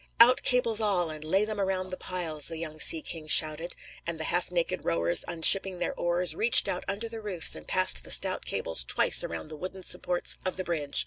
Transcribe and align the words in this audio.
"Out 0.19 0.41
cables, 0.41 0.81
all, 0.81 1.11
and 1.11 1.23
lay 1.23 1.45
them 1.45 1.61
around 1.61 1.89
the 1.89 1.95
piles," 1.95 2.47
the 2.47 2.57
young 2.57 2.79
sea 2.79 3.03
king 3.03 3.27
shouted; 3.27 3.75
and 4.07 4.19
the 4.19 4.23
half 4.23 4.49
naked 4.49 4.83
rowers, 4.83 5.23
unshipping 5.27 5.77
their 5.77 5.93
oars, 5.93 6.33
reached 6.33 6.67
out 6.67 6.83
under 6.87 7.07
the 7.07 7.21
roofs 7.21 7.53
and 7.53 7.67
passed 7.67 8.03
the 8.03 8.09
stout 8.09 8.43
cables 8.43 8.83
twice 8.83 9.23
around 9.23 9.49
the 9.49 9.55
wooden 9.55 9.83
supports 9.83 10.37
of 10.43 10.57
the 10.57 10.63
bridge. 10.63 10.99